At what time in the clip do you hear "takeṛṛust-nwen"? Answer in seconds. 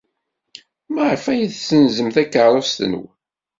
2.15-3.09